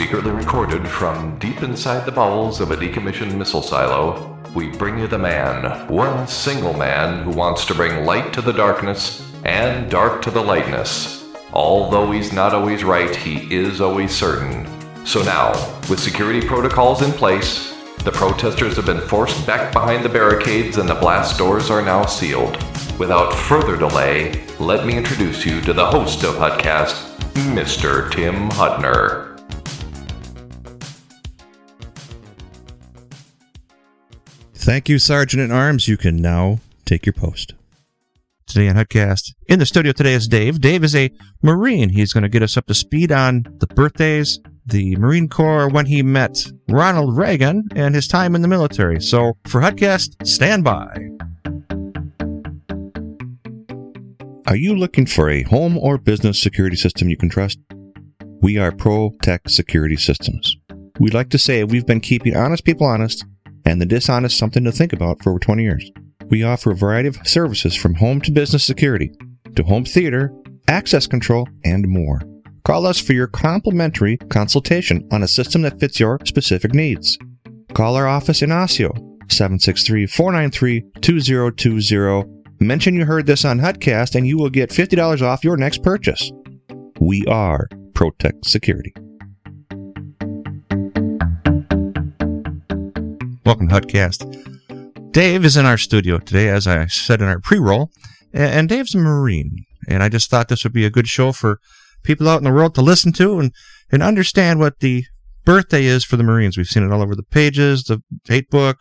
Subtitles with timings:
[0.00, 5.06] Secretly recorded from deep inside the bowels of a decommissioned missile silo, we bring you
[5.06, 10.22] the man, one single man who wants to bring light to the darkness and dark
[10.22, 11.22] to the lightness.
[11.52, 14.66] Although he's not always right, he is always certain.
[15.04, 15.50] So now,
[15.90, 20.88] with security protocols in place, the protesters have been forced back behind the barricades and
[20.88, 22.56] the blast doors are now sealed.
[22.98, 28.10] Without further delay, let me introduce you to the host of Hutcast, Mr.
[28.10, 29.29] Tim Hutner.
[34.60, 35.88] Thank you, Sergeant at Arms.
[35.88, 37.54] You can now take your post.
[38.46, 40.60] Today on Hutcast, in the studio today is Dave.
[40.60, 41.10] Dave is a
[41.42, 41.88] Marine.
[41.88, 45.86] He's going to get us up to speed on the birthdays, the Marine Corps when
[45.86, 49.00] he met Ronald Reagan, and his time in the military.
[49.00, 51.08] So for Hutcast, stand by.
[54.46, 57.58] Are you looking for a home or business security system you can trust?
[58.42, 60.54] We are Pro Tech Security Systems.
[60.98, 63.24] We like to say we've been keeping honest people honest
[63.64, 65.90] and the dishonest something to think about for over 20 years.
[66.28, 69.10] We offer a variety of services from home to business security,
[69.56, 70.32] to home theater,
[70.68, 72.20] access control, and more.
[72.64, 77.18] Call us for your complimentary consultation on a system that fits your specific needs.
[77.74, 78.92] Call our office in Osseo,
[79.28, 82.40] 763 493 2020.
[82.60, 86.30] Mention you heard this on Hutcast and you will get $50 off your next purchase.
[87.00, 88.94] We are Protect Security.
[93.46, 95.12] Welcome to Hutcast.
[95.12, 97.90] Dave is in our studio today, as I said in our pre roll,
[98.34, 99.64] and Dave's a Marine.
[99.88, 101.58] And I just thought this would be a good show for
[102.02, 103.52] people out in the world to listen to and,
[103.90, 105.04] and understand what the
[105.46, 106.58] birthday is for the Marines.
[106.58, 108.76] We've seen it all over the pages, the date book,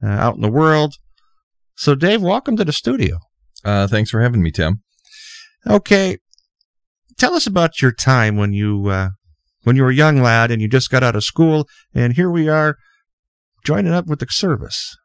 [0.00, 0.94] uh, out in the world.
[1.74, 3.18] So, Dave, welcome to the studio.
[3.64, 4.82] Uh, thanks for having me, Tim.
[5.66, 6.18] Okay,
[7.18, 9.08] tell us about your time when you uh,
[9.64, 12.30] when you were a young lad and you just got out of school, and here
[12.30, 12.76] we are
[13.66, 14.96] joining up with the service.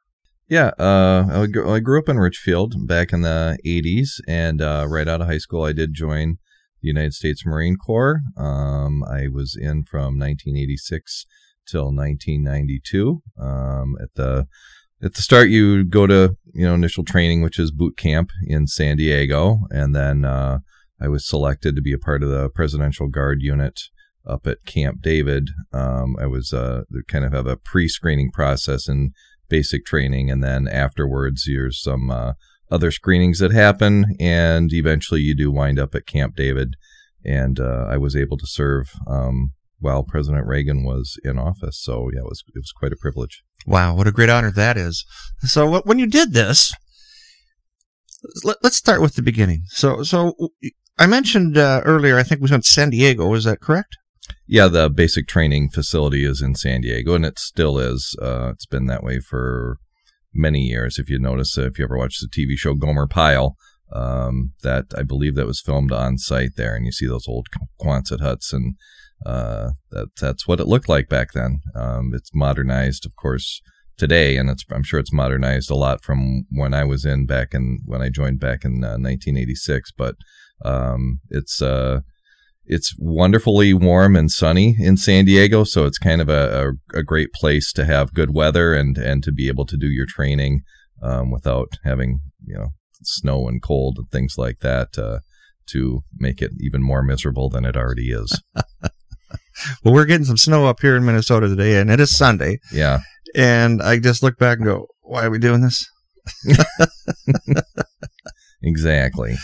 [0.48, 5.20] Yeah, uh, I, grew up in Richfield back in the 80s, and uh, right out
[5.22, 6.38] of high school, I did join
[6.82, 8.20] the United States Marine Corps.
[8.38, 11.26] Um, I was in from 1986
[11.66, 13.24] till 1992.
[13.42, 14.48] Um, at the
[15.04, 18.68] at the start, you go to you know initial training, which is boot camp in
[18.68, 20.60] San Diego, and then uh,
[21.02, 23.80] I was selected to be a part of the Presidential Guard unit
[24.26, 25.50] up at Camp David.
[25.74, 29.14] Um, I was uh, kind of have a pre-screening process and
[29.50, 32.34] basic training, and then afterwards, there's some uh,
[32.70, 36.76] other screenings that happen, and eventually you do wind up at Camp David.
[37.24, 42.10] And uh, I was able to serve um, while President Reagan was in office, so
[42.12, 43.44] yeah, it was it was quite a privilege.
[43.68, 45.06] Wow, what a great honor that is!
[45.42, 46.74] So when you did this,
[48.44, 49.66] let's start with the beginning.
[49.68, 50.34] So so
[50.98, 53.32] I mentioned uh, earlier, I think we went to San Diego.
[53.36, 53.98] Is that correct?
[54.48, 58.16] Yeah, the basic training facility is in San Diego, and it still is.
[58.22, 59.78] Uh, it's been that way for
[60.34, 60.98] many years.
[60.98, 63.56] If you notice, if you ever watch the TV show Gomer Pyle,
[63.94, 67.48] um, that I believe that was filmed on site there, and you see those old
[67.80, 68.76] Quonset huts, and
[69.26, 71.60] uh, that that's what it looked like back then.
[71.76, 73.62] Um, it's modernized, of course,
[73.98, 77.54] today, and it's I'm sure it's modernized a lot from when I was in back
[77.54, 79.92] in when I joined back in uh, 1986.
[79.98, 80.16] But
[80.64, 82.02] um, it's uh,
[82.66, 87.04] it's wonderfully warm and sunny in San Diego, so it's kind of a, a, a
[87.04, 90.62] great place to have good weather and and to be able to do your training
[91.02, 92.70] um, without having you know
[93.04, 95.20] snow and cold and things like that uh,
[95.68, 98.42] to make it even more miserable than it already is.
[99.84, 102.60] well, we're getting some snow up here in Minnesota today, and it is Sunday.
[102.72, 103.00] Yeah,
[103.36, 105.86] and I just look back and go, "Why are we doing this?"
[108.62, 109.36] exactly.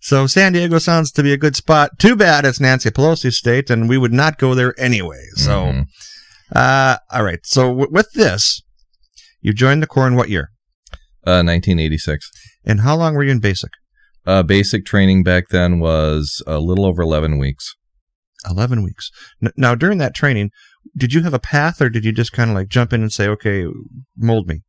[0.00, 1.98] So San Diego sounds to be a good spot.
[1.98, 5.22] Too bad it's Nancy Pelosi's state, and we would not go there anyway.
[5.34, 5.82] So, mm-hmm.
[6.56, 7.40] uh, all right.
[7.44, 8.62] So w- with this,
[9.42, 10.50] you joined the Corps in what year?
[11.26, 12.30] Uh, 1986.
[12.64, 13.70] And how long were you in basic?
[14.26, 17.76] Uh, basic training back then was a little over 11 weeks.
[18.48, 19.10] 11 weeks.
[19.42, 20.50] N- now, during that training,
[20.96, 23.12] did you have a path or did you just kind of like jump in and
[23.12, 23.66] say, okay,
[24.16, 24.62] mold me?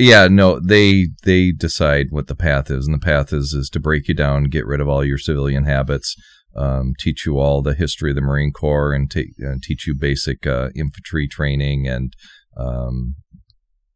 [0.00, 3.80] Yeah, no, they they decide what the path is, and the path is is to
[3.80, 6.16] break you down, get rid of all your civilian habits,
[6.56, 10.46] um, teach you all the history of the Marine Corps, and, and teach you basic
[10.46, 12.14] uh, infantry training and
[12.56, 13.16] um,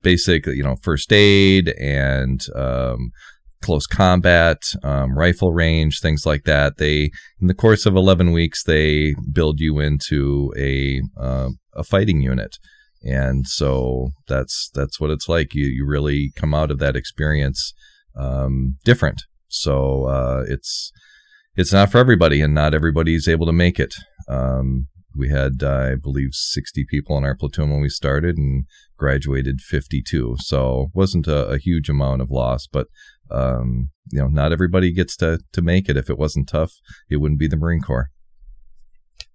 [0.03, 3.11] basic, you know, first aid and um,
[3.63, 6.77] close combat, um, rifle range, things like that.
[6.77, 12.21] They, in the course of eleven weeks, they build you into a uh, a fighting
[12.21, 12.59] unit
[13.05, 15.55] and so that's that's what it's like.
[15.55, 17.75] You you really come out of that experience
[18.17, 19.23] um, different.
[19.49, 20.91] So uh, it's
[21.57, 23.95] it's not for everybody, and not everybody's able to make it.
[24.29, 28.65] Um, We had, uh, I believe, 60 people in our platoon when we started and
[28.99, 30.37] graduated 52.
[30.41, 32.89] So wasn't a, a huge amount of loss, but
[33.31, 35.97] um, you know, not everybody gets to to make it.
[35.97, 36.73] If it wasn't tough,
[37.09, 38.09] it wouldn't be the Marine Corps.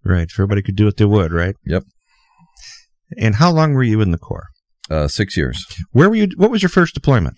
[0.04, 0.28] Right.
[0.30, 1.56] If everybody could do what they would, right?
[1.66, 1.84] Yep.
[3.18, 4.48] And how long were you in the Corps?
[4.90, 5.64] Uh, six years.
[5.92, 6.30] Where were you?
[6.36, 7.38] What was your first deployment?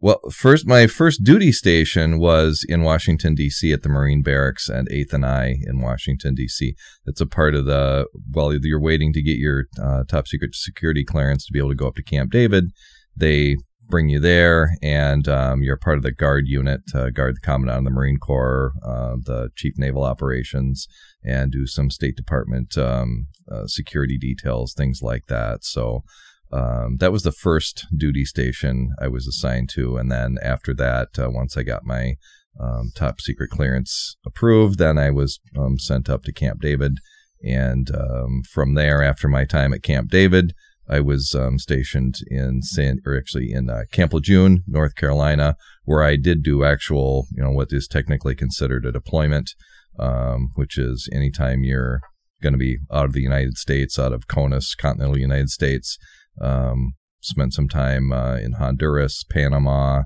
[0.00, 3.72] Well, first, my first duty station was in Washington D.C.
[3.72, 6.74] at the Marine Barracks and Eighth and I in Washington D.C.
[7.06, 11.04] That's a part of the while you're waiting to get your uh, top secret security
[11.04, 12.72] clearance to be able to go up to Camp David.
[13.16, 13.58] They
[13.92, 17.80] bring you there, and um, you're part of the guard unit, uh, guard the commandant
[17.80, 20.88] of the Marine Corps, uh, the chief naval operations,
[21.22, 25.62] and do some State Department um, uh, security details, things like that.
[25.62, 26.04] So
[26.50, 31.08] um, that was the first duty station I was assigned to, and then after that,
[31.18, 32.14] uh, once I got my
[32.58, 36.96] um, top secret clearance approved, then I was um, sent up to Camp David,
[37.44, 40.54] and um, from there, after my time at Camp David,
[40.88, 46.02] I was um, stationed in San, or actually in uh, Camp Lejeune, North Carolina, where
[46.02, 49.54] I did do actual, you know, what is technically considered a deployment,
[49.98, 52.00] um, which is anytime you're
[52.42, 55.96] going to be out of the United States, out of CONUS, continental United States.
[56.40, 60.02] Um, spent some time uh, in Honduras, Panama,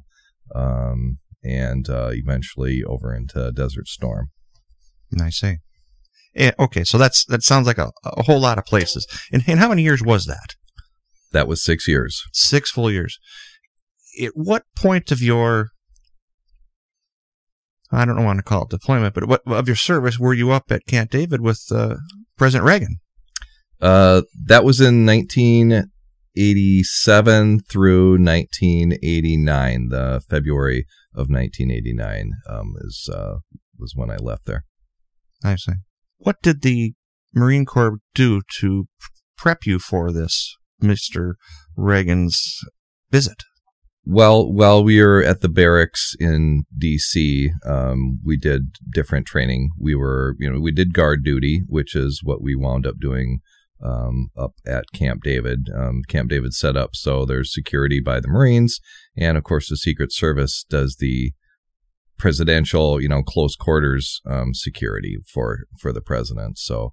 [0.54, 4.28] um, and uh, eventually over into Desert Storm.
[5.20, 5.56] I see.
[6.34, 9.06] Yeah, okay, so that's that sounds like a, a whole lot of places.
[9.32, 10.54] And, and how many years was that?
[11.36, 12.24] That was six years.
[12.32, 13.18] Six full years.
[14.18, 15.68] At what point of your
[17.92, 20.64] I don't want to call it deployment, but what of your service were you up
[20.70, 21.96] at Camp David with uh,
[22.38, 23.00] President Reagan?
[23.82, 29.88] Uh, that was in 1987 through 1989.
[29.90, 33.40] The February of 1989 um, is uh,
[33.78, 34.64] was when I left there.
[35.44, 35.72] I see.
[36.16, 36.94] What did the
[37.34, 38.86] Marine Corps do to
[39.36, 41.36] prep you for this, Mister
[41.76, 42.60] Reagan's
[43.10, 43.42] visit?
[44.08, 49.70] Well, while we were at the barracks in DC, um, we did different training.
[49.80, 53.40] We were, you know, we did guard duty, which is what we wound up doing
[53.82, 55.68] um, up at Camp David.
[55.74, 58.80] Um, Camp David set up so there's security by the Marines,
[59.16, 61.32] and of course the Secret Service does the
[62.16, 66.58] presidential, you know, close quarters um, security for for the president.
[66.58, 66.92] So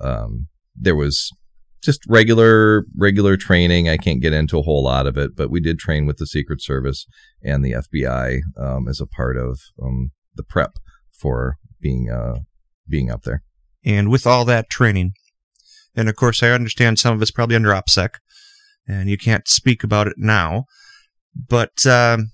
[0.00, 1.30] um, there was
[1.82, 3.88] just regular regular training.
[3.88, 6.26] I can't get into a whole lot of it, but we did train with the
[6.26, 7.06] Secret Service
[7.42, 10.72] and the FBI um, as a part of um, the prep
[11.12, 12.40] for being uh,
[12.88, 13.42] being up there.
[13.84, 15.12] And with all that training,
[15.94, 18.16] and of course, I understand some of it's probably under OPSEC,
[18.86, 20.64] and you can't speak about it now.
[21.34, 22.32] But um,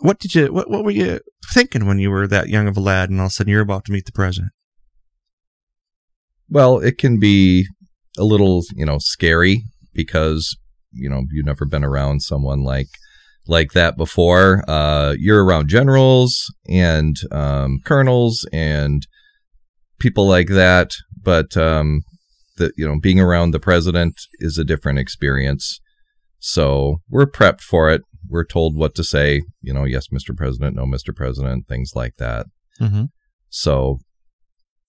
[0.00, 0.52] what did you?
[0.52, 1.20] What, what were you
[1.50, 3.62] thinking when you were that young of a lad, and all of a sudden you're
[3.62, 4.52] about to meet the president?
[6.52, 7.66] Well, it can be
[8.18, 9.64] a little, you know, scary
[9.94, 10.54] because
[10.92, 12.88] you know you've never been around someone like
[13.46, 14.62] like that before.
[14.68, 19.06] Uh, you're around generals and um, colonels and
[19.98, 20.90] people like that,
[21.22, 22.02] but um,
[22.58, 25.80] the you know being around the president is a different experience.
[26.38, 28.02] So we're prepped for it.
[28.28, 29.40] We're told what to say.
[29.62, 30.36] You know, yes, Mr.
[30.36, 31.16] President, no, Mr.
[31.16, 32.44] President, things like that.
[32.78, 33.04] Mm-hmm.
[33.48, 34.00] So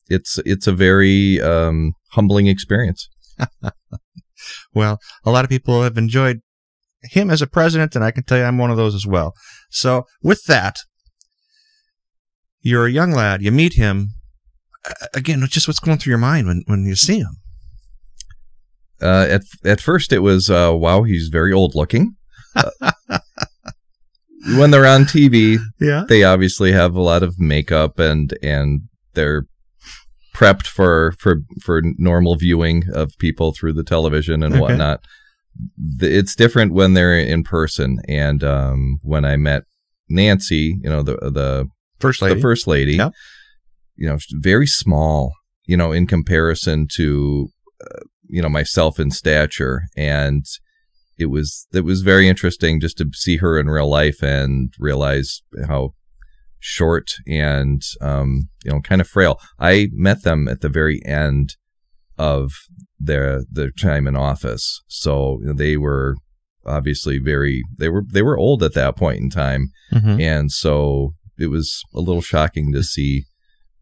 [0.10, 3.10] it's it's a very um, humbling experience.
[4.74, 6.41] well, a lot of people have enjoyed
[7.03, 9.33] him as a president, and I can tell you I'm one of those as well.
[9.69, 10.77] So, with that,
[12.62, 14.10] you're a young lad, you meet him.
[15.13, 17.38] Again, just what's going through your mind when, when you see him?
[19.01, 22.15] Uh, at at first, it was uh, wow, he's very old looking.
[24.45, 28.81] When they're on TV, yeah, they obviously have a lot of makeup and and
[29.13, 29.45] they're
[30.34, 34.62] prepped for for for normal viewing of people through the television and Okay.
[34.62, 35.00] whatnot.
[36.02, 38.00] It's different when they're in person.
[38.08, 39.63] And um, when I met
[40.10, 41.68] Nancy, you know the the
[42.00, 42.36] first lady.
[42.36, 43.13] the first lady, Yep.
[43.96, 45.32] you know, very small,
[45.66, 47.50] you know, in comparison to
[47.84, 50.44] uh, you know myself in stature, and
[51.20, 55.44] it was it was very interesting just to see her in real life and realize
[55.68, 55.94] how
[56.65, 59.38] short and um, you know kind of frail.
[59.60, 61.55] I met them at the very end
[62.17, 62.51] of
[63.00, 66.15] their their time in office, so you know, they were
[66.65, 70.22] obviously very they were they were old at that point in time, Mhm.
[70.22, 73.25] and so it was a little shocking to see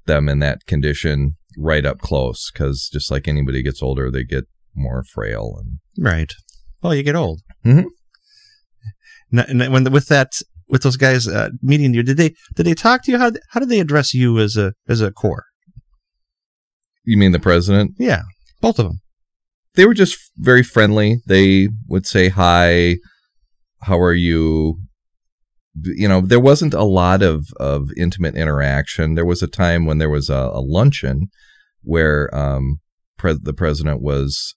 [0.07, 4.45] them in that condition right up close because just like anybody gets older, they get
[4.73, 6.33] more frail and Right.
[6.81, 7.41] Well, you get old.
[7.63, 7.85] Mhm.
[9.33, 10.31] N- when with that
[10.71, 13.17] with those guys uh, meeting you, did they did they talk to you?
[13.19, 15.43] How how did they address you as a as a core?
[17.03, 17.91] You mean the president?
[17.99, 18.21] Yeah,
[18.61, 18.99] both of them.
[19.75, 21.17] They were just very friendly.
[21.27, 22.97] They would say hi,
[23.83, 24.79] how are you?
[25.83, 29.15] You know, there wasn't a lot of, of intimate interaction.
[29.15, 31.27] There was a time when there was a, a luncheon
[31.81, 32.81] where um,
[33.17, 34.53] pre- the president was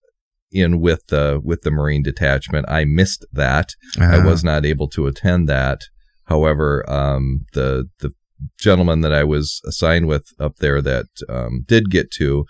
[0.50, 2.66] in with the with the Marine detachment.
[2.68, 3.70] I missed that.
[3.98, 5.82] I Uh, was not able to attend that.
[6.26, 8.12] However, um, the the
[8.58, 12.44] gentleman that I was assigned with up there that um, did get to,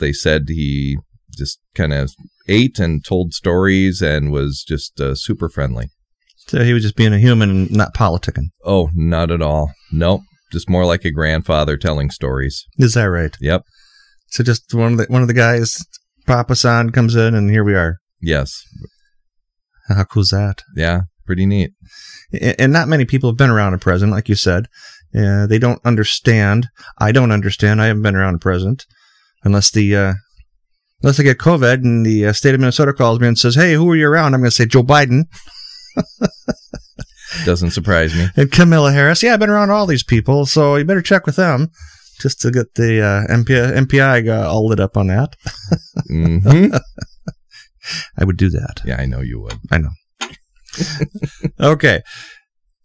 [0.00, 0.98] they said he
[1.36, 2.12] just kind of
[2.48, 5.88] ate and told stories and was just uh, super friendly.
[6.48, 8.46] So he was just being a human and not politicking.
[8.64, 9.72] Oh, not at all.
[9.92, 10.22] Nope.
[10.50, 12.66] Just more like a grandfather telling stories.
[12.76, 13.36] Is that right?
[13.40, 13.62] Yep.
[14.30, 15.76] So just one of the one of the guys,
[16.26, 17.98] Papa San comes in, and here we are.
[18.20, 18.62] Yes.
[19.88, 20.62] How cool's that?
[20.74, 21.02] Yeah.
[21.30, 21.70] Pretty neat.
[22.58, 24.66] And not many people have been around a president, like you said.
[25.16, 26.66] Uh, they don't understand.
[26.98, 27.80] I don't understand.
[27.80, 28.84] I haven't been around a president
[29.44, 30.14] unless the uh,
[31.02, 33.74] unless I get COVID and the uh, state of Minnesota calls me and says, "Hey,
[33.74, 35.26] who are you around?" I'm going to say Joe Biden
[37.44, 38.26] Doesn't surprise me.
[38.36, 39.22] and Kamala Harris.
[39.22, 41.68] Yeah, I've been around all these people, so you better check with them
[42.20, 45.36] just to get the uh, MPI, MPI all lit up on that.
[46.08, 46.74] hmm
[48.18, 48.80] I would do that.
[48.84, 49.58] Yeah, I know you would.
[49.70, 49.90] I know.
[51.60, 52.02] okay.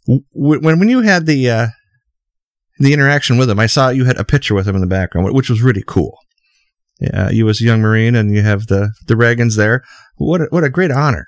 [0.07, 1.67] When when you had the uh,
[2.79, 5.33] the interaction with him, I saw you had a picture with him in the background,
[5.33, 6.17] which was really cool.
[6.99, 9.83] Yeah, you as a young Marine, and you have the the Reagans there.
[10.17, 11.27] What a, what a great honor,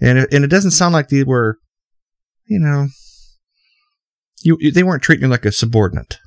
[0.00, 1.58] and it, and it doesn't sound like they were,
[2.46, 2.88] you know,
[4.42, 6.18] you they weren't treating you like a subordinate.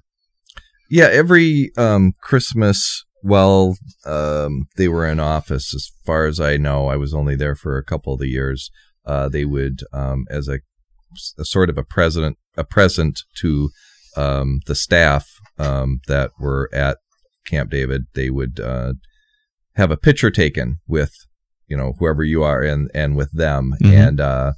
[0.89, 6.87] Yeah, every um, Christmas while um, they were in office, as far as I know,
[6.87, 8.69] I was only there for a couple of the years.
[9.07, 10.59] Uh, they would, um, as a,
[11.39, 13.69] a sort of a present, a present to
[14.15, 15.25] um, the staff
[15.57, 16.97] um, that were at
[17.45, 18.93] Camp David, they would uh,
[19.75, 21.13] have a picture taken with,
[21.67, 24.07] you know, whoever you are and and with them, Mhm.
[24.07, 24.51] and uh,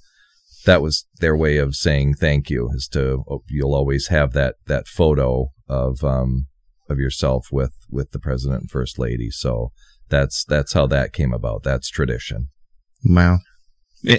[0.66, 2.70] that was their way of saying thank you.
[2.74, 6.48] Is to oh, you'll always have that that photo of um
[6.90, 9.30] of yourself with with the president and first lady.
[9.30, 9.72] So
[10.10, 11.62] that's that's how that came about.
[11.64, 12.50] That's tradition.
[13.06, 13.40] Wow,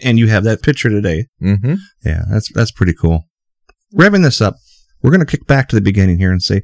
[0.03, 1.27] and you have that picture today.
[1.43, 1.75] Mm-hmm.
[2.05, 3.25] Yeah, that's that's pretty cool.
[3.95, 4.57] Revving this up,
[5.03, 6.63] we're going to kick back to the beginning here and say,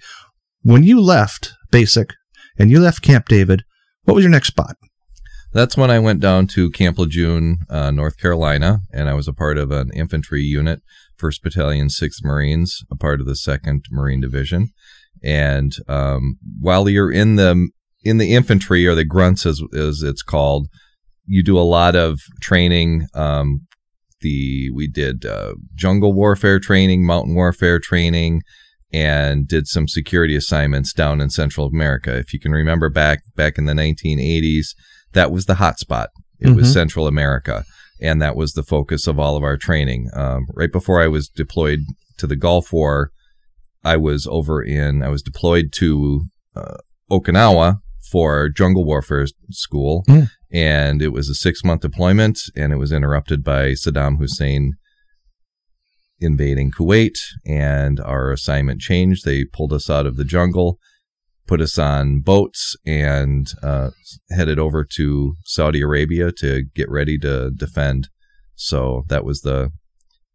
[0.62, 2.14] when you left basic
[2.58, 3.62] and you left Camp David,
[4.04, 4.76] what was your next spot?
[5.52, 9.32] That's when I went down to Camp Lejeune, uh, North Carolina, and I was a
[9.32, 10.82] part of an infantry unit,
[11.16, 14.68] First Battalion, Sixth Marines, a part of the Second Marine Division.
[15.22, 17.70] And um, while you're in the
[18.04, 20.68] in the infantry or the grunts, as as it's called,
[21.26, 23.06] you do a lot of training.
[23.14, 23.66] Um,
[24.20, 28.42] the we did uh, jungle warfare training, mountain warfare training,
[28.92, 32.16] and did some security assignments down in Central America.
[32.16, 34.68] If you can remember back back in the 1980s,
[35.12, 36.06] that was the hotspot.
[36.40, 36.72] It was Mhm.
[36.72, 37.64] Central America,
[38.00, 40.08] and that was the focus of all of our training.
[40.14, 41.80] Um, right before I was deployed
[42.18, 43.10] to the Gulf War,
[43.84, 46.76] I was over in I was deployed to uh,
[47.10, 47.80] Okinawa
[48.10, 50.28] for jungle warfare school, Mm.
[50.56, 54.72] And it was a six month deployment, and it was interrupted by Saddam Hussein
[56.18, 59.26] invading Kuwait, and our assignment changed.
[59.26, 60.78] They pulled us out of the jungle,
[61.46, 63.90] put us on boats, and uh,
[64.30, 68.08] headed over to Saudi Arabia to get ready to defend.
[68.54, 69.72] So that was the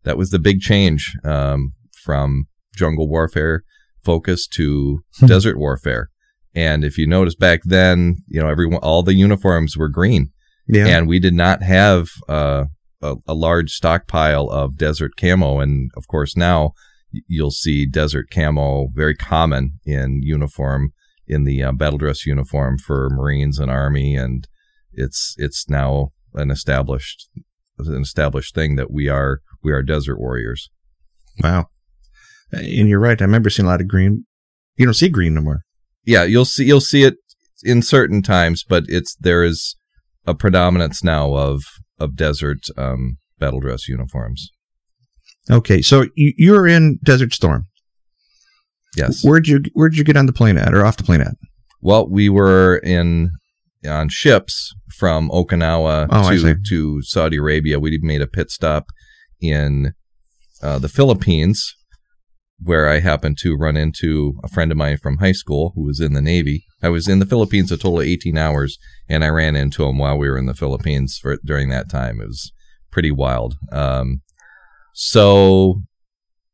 [0.04, 1.74] that was the big change um,
[2.04, 3.64] from jungle warfare
[4.04, 5.26] focus to Hmm.
[5.26, 6.11] desert warfare.
[6.54, 10.32] And if you notice back then, you know, everyone, all the uniforms were green
[10.68, 10.88] Yeah.
[10.88, 12.66] and we did not have uh,
[13.02, 15.60] a, a large stockpile of desert camo.
[15.60, 16.74] And of course, now
[17.28, 20.92] you'll see desert camo very common in uniform
[21.28, 24.48] in the uh, battle dress uniform for Marines and Army, and
[24.92, 27.30] it's it's now an established
[27.80, 30.70] an established thing that we are we are desert warriors.
[31.42, 31.68] wow.
[32.52, 33.22] And you're right.
[33.22, 34.26] I remember seeing a lot of green.
[34.76, 35.62] You don't see green no more.
[36.06, 37.16] Yeah, you'll see you'll see it
[37.64, 39.76] in certain times, but it's there is
[40.26, 41.64] a predominance now of
[42.00, 44.52] of desert um, battle dress uniforms.
[45.50, 47.68] Okay, so you, you're in Desert Storm.
[48.96, 49.24] Yes.
[49.24, 51.36] Where'd you Where'd you get on the plane at, or off the plane at?
[51.82, 53.32] Well, we were in
[53.88, 57.80] on ships from Okinawa Oh, to to Saudi Arabia.
[57.80, 58.88] We made a pit stop
[59.40, 59.94] in
[60.62, 61.74] uh, the Philippines,
[62.64, 66.00] where I happened to run into a friend of mine from high school who was
[66.00, 66.66] in the Navy.
[66.84, 68.78] I was in the Philippines a total of 18 hours,
[69.10, 72.22] and I ran into him while we were in the Philippines for during that time.
[72.22, 72.52] It was
[72.92, 73.56] pretty wild.
[73.72, 74.22] Um,
[74.94, 75.82] so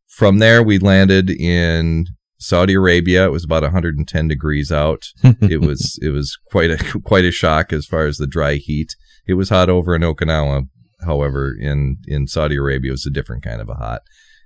[0.08, 2.06] from there, we landed in
[2.40, 3.26] Saudi Arabia.
[3.26, 5.04] It was about 110 degrees out.
[5.24, 8.96] it was it was quite a quite a shock as far as the dry heat.
[9.28, 10.68] It was hot over in Okinawa.
[11.06, 14.02] However, in in Saudi Arabia, it was a different kind of a hot.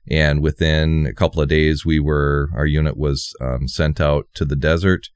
[0.10, 4.46] And within a couple of days, we were our unit was um, sent out to
[4.46, 5.08] the desert,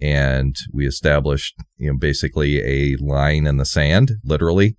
[0.00, 4.76] and we established you know basically a line in the sand, literally,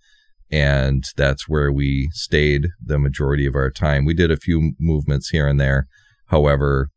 [0.51, 4.05] and that's where we stayed the majority of our time.
[4.05, 5.87] We did a few movements here and there.
[6.27, 6.89] However,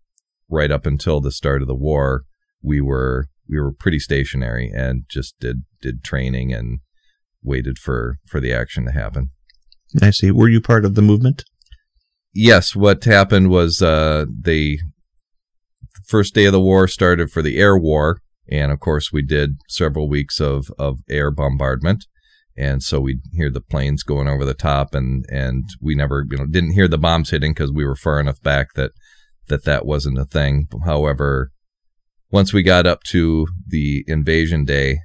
[0.51, 2.25] right up until the start of the war,
[2.63, 6.81] we were we were pretty stationary and just did did training and
[7.43, 9.31] waited for for the action to happen.
[10.03, 10.31] I see.
[10.31, 11.45] Were you part of the movement?
[12.39, 12.77] Yes.
[12.77, 14.79] What happened was uh, the
[16.07, 19.57] first day of the war started for the air war, and of course we did
[19.71, 22.05] several weeks of of air bombardment.
[22.55, 26.37] And so we'd hear the planes going over the top and and we never you
[26.37, 28.91] know didn't hear the bombs hitting because we were far enough back that
[29.49, 30.67] that that wasn't a thing.
[30.85, 31.53] However
[32.31, 34.99] once we got up to the invasion day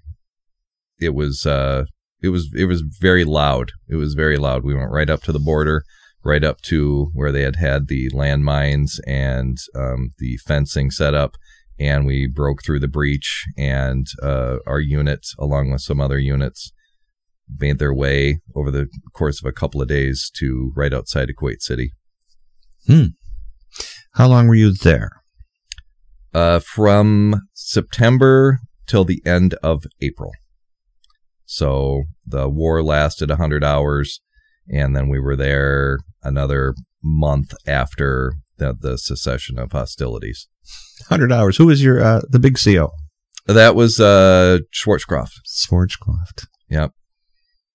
[0.99, 1.85] it was uh
[2.21, 3.71] it was it was very loud.
[3.87, 4.65] It was very loud.
[4.65, 5.83] We went right up to the border
[6.23, 11.35] right up to where they had had the landmines and um, the fencing set up
[11.79, 16.71] and we broke through the breach and uh, our unit along with some other units
[17.59, 21.35] made their way over the course of a couple of days to right outside of
[21.35, 21.91] Kuwait City.
[22.87, 23.07] Hmm.
[24.13, 25.21] How long were you there?
[26.33, 30.31] Uh, from September till the end of April.
[31.45, 34.21] So the war lasted 100 hours,
[34.69, 40.47] and then we were there another month after the, the cessation of hostilities.
[41.07, 41.57] 100 hours.
[41.57, 42.91] Who was your, uh, the big CO?
[43.47, 45.31] That was uh, Schwarzkopf.
[45.47, 46.45] Schwarzkopf.
[46.69, 46.91] Yep.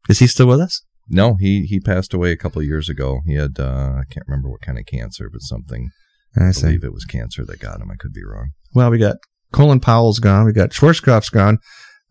[0.09, 0.83] Is he still with us?
[1.09, 3.21] No, he he passed away a couple of years ago.
[3.26, 5.90] He had uh, I can't remember what kind of cancer, but something.
[6.37, 7.90] I, I believe it was cancer that got him.
[7.90, 8.51] I could be wrong.
[8.75, 9.16] Well, we got
[9.53, 10.44] Colin Powell's gone.
[10.44, 11.59] We got Schwarzkopf's gone.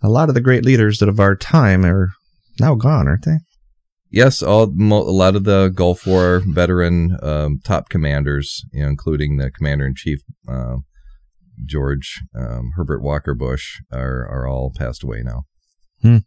[0.01, 2.11] A lot of the great leaders that of our time are
[2.59, 3.37] now gone, aren't they?
[4.15, 9.35] Yes, all a lot of the Gulf War veteran um, top commanders, you know, including
[9.35, 10.77] the commander in chief uh,
[11.65, 15.43] George um, Herbert Walker Bush, are are all passed away now.
[16.01, 16.19] Hmm.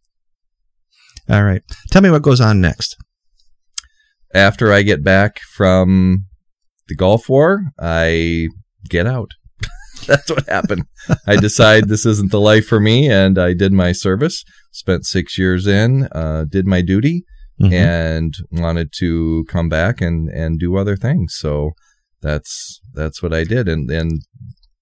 [1.30, 1.62] All right.
[1.90, 2.94] Tell me what goes on next.
[4.34, 6.26] After I get back from
[6.88, 8.48] the Gulf War, I
[8.90, 9.30] get out.
[10.06, 10.84] That's what happened.
[11.26, 14.44] I decide this isn't the life for me, and I did my service.
[14.72, 17.24] Spent six years in, uh, did my duty,
[17.60, 17.72] mm-hmm.
[17.72, 21.36] and wanted to come back and and do other things.
[21.38, 21.72] So
[22.20, 23.68] that's that's what I did.
[23.68, 24.22] And and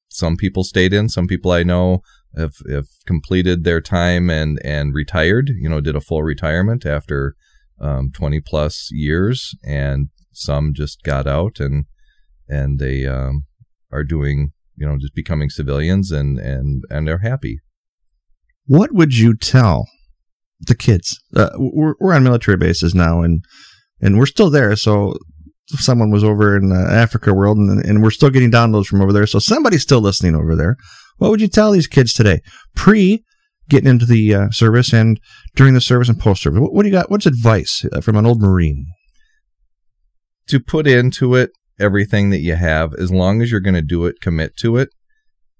[0.08, 1.08] some people stayed in.
[1.08, 2.02] Some people I know
[2.36, 5.50] have, have completed their time and and retired.
[5.58, 7.34] You know, did a full retirement after
[7.80, 11.86] um, 20 plus years, and some just got out and
[12.48, 13.44] and they um,
[13.90, 17.58] are doing you know just becoming civilians and and and they're happy.
[18.66, 19.86] What would you tell
[20.60, 21.18] the kids?
[21.34, 23.44] Uh, we're we're on military bases now, and
[24.00, 24.74] and we're still there.
[24.76, 25.16] So
[25.68, 29.12] someone was over in the Africa world, and and we're still getting downloads from over
[29.12, 29.26] there.
[29.26, 30.76] So somebody's still listening over there.
[31.18, 32.40] What would you tell these kids today,
[32.74, 33.24] pre
[33.68, 35.18] getting into the uh, service and
[35.54, 36.60] during the service and post service?
[36.60, 37.10] What, what, do you got?
[37.10, 38.86] What's advice uh, from an old Marine?
[40.48, 44.06] To put into it everything that you have, as long as you're going to do
[44.06, 44.90] it, commit to it,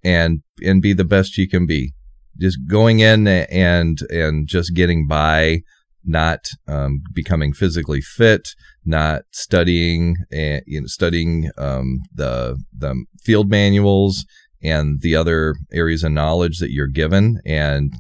[0.04, 1.92] and and be the best you can be.
[2.38, 5.60] Just going in and and just getting by,
[6.04, 8.48] not um, becoming physically fit,
[8.84, 14.24] not studying and you know studying um, the the field manuals
[14.62, 17.92] and the other areas of knowledge that you're given and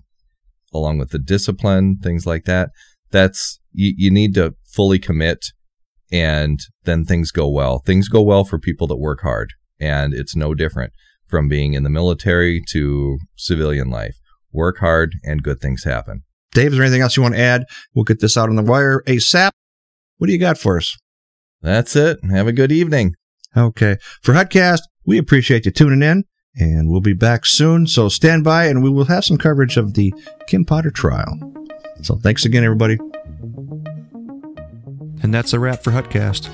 [0.72, 2.70] along with the discipline things like that
[3.10, 5.46] that's you, you need to fully commit
[6.12, 7.80] and then things go well.
[7.80, 10.92] Things go well for people that work hard and it's no different
[11.26, 14.16] from being in the military to civilian life
[14.56, 17.64] work hard and good things happen dave is there anything else you want to add
[17.94, 19.50] we'll get this out on the wire asap
[20.18, 20.96] what do you got for us
[21.62, 23.14] that's it have a good evening
[23.56, 26.24] okay for hutcast we appreciate you tuning in
[26.58, 27.86] and we'll be back soon.
[27.86, 30.12] So stand by and we will have some coverage of the
[30.46, 31.38] Kim Potter trial.
[32.02, 32.98] So thanks again, everybody.
[35.22, 36.50] And that's a wrap for Hutcast.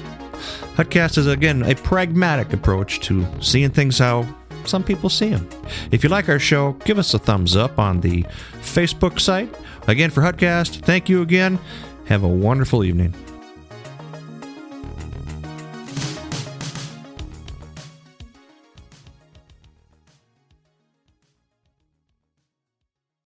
[0.74, 4.22] Hutcast is, again, a pragmatic approach to seeing things how
[4.68, 5.48] some people see them.
[5.90, 8.22] If you like our show, give us a thumbs up on the
[8.60, 9.54] Facebook site.
[9.88, 11.58] Again, for Hutcast, thank you again.
[12.06, 13.14] Have a wonderful evening.